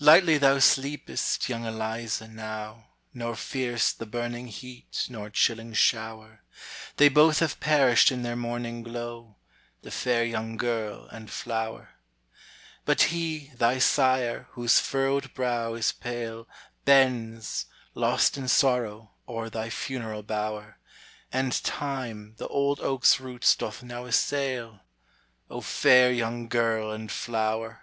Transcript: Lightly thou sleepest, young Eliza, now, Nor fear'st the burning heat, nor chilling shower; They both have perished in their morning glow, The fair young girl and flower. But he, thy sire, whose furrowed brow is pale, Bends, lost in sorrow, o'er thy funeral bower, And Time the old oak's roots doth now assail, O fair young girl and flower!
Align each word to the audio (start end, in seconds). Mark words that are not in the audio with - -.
Lightly 0.00 0.38
thou 0.38 0.58
sleepest, 0.58 1.50
young 1.50 1.66
Eliza, 1.66 2.28
now, 2.28 2.86
Nor 3.12 3.34
fear'st 3.36 3.98
the 3.98 4.06
burning 4.06 4.46
heat, 4.48 5.04
nor 5.10 5.28
chilling 5.28 5.74
shower; 5.74 6.40
They 6.96 7.10
both 7.10 7.40
have 7.40 7.60
perished 7.60 8.10
in 8.10 8.22
their 8.22 8.36
morning 8.36 8.82
glow, 8.82 9.36
The 9.82 9.90
fair 9.90 10.24
young 10.24 10.56
girl 10.56 11.06
and 11.08 11.30
flower. 11.30 11.90
But 12.86 13.02
he, 13.12 13.50
thy 13.54 13.78
sire, 13.78 14.46
whose 14.52 14.80
furrowed 14.80 15.34
brow 15.34 15.74
is 15.74 15.92
pale, 15.92 16.48
Bends, 16.86 17.66
lost 17.92 18.38
in 18.38 18.48
sorrow, 18.48 19.10
o'er 19.28 19.50
thy 19.50 19.68
funeral 19.68 20.22
bower, 20.22 20.78
And 21.30 21.52
Time 21.62 22.32
the 22.38 22.48
old 22.48 22.80
oak's 22.80 23.20
roots 23.20 23.54
doth 23.54 23.82
now 23.82 24.06
assail, 24.06 24.80
O 25.50 25.60
fair 25.60 26.10
young 26.10 26.48
girl 26.48 26.90
and 26.92 27.12
flower! 27.12 27.82